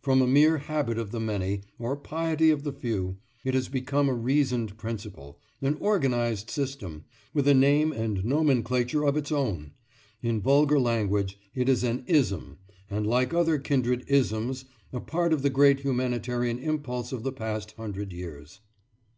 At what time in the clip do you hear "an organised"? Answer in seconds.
5.60-6.48